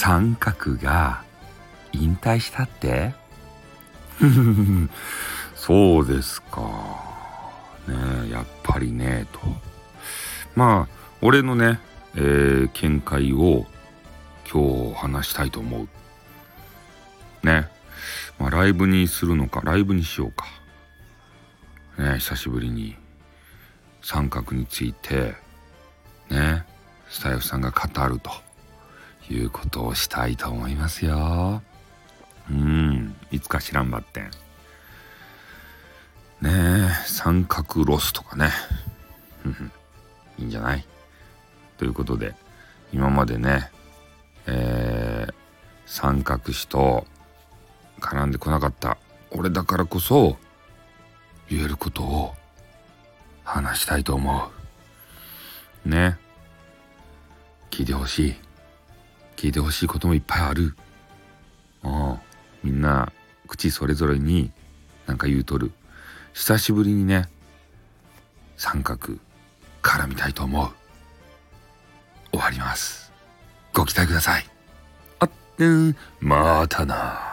[0.00, 1.24] 三角が
[1.92, 3.14] 引退したって？
[5.56, 6.60] そうですか。
[7.88, 9.40] ねやっぱりね、と。
[10.54, 11.80] まあ、俺のね、
[12.14, 13.66] えー、見解を
[14.48, 15.88] 今日話したいと思う。
[17.44, 17.68] ね。
[18.38, 20.46] まあ、ライブにするのか、ライブにしようか。
[22.00, 22.94] ね、久しぶりに
[24.00, 25.34] 三角について、
[26.30, 26.64] ね、
[27.08, 28.30] スタイフさんが語ると
[29.30, 31.62] いうことをしたいと思いますよ。
[32.50, 34.24] うん、いつか知らんばってん。
[34.24, 34.30] ね
[36.42, 38.50] え、三角ロスとかね。
[40.38, 40.86] いいんじゃない？
[41.76, 42.34] ということで、
[42.92, 43.70] 今までね、
[44.46, 45.34] えー、
[45.86, 47.06] 三角詞と
[48.00, 48.96] 絡んでこなかった
[49.30, 50.38] 俺だからこそ
[51.50, 52.34] 言えることを
[53.44, 54.50] 話したいと思
[55.84, 55.88] う。
[55.88, 56.18] ね。
[57.70, 58.36] 聞いてほしい。
[59.38, 60.74] 聞いてほしいこともいっぱいある。
[61.84, 62.18] うん。
[62.64, 63.12] みんな
[63.46, 64.50] 口それぞれに
[65.06, 65.70] なんか言うとる。
[66.32, 67.28] 久しぶりにね、
[68.56, 69.14] 三角
[69.80, 70.70] 絡みたいと思う。
[72.32, 73.12] 終わります。
[73.72, 74.44] ご期待ください。
[75.20, 77.27] あってん、またな。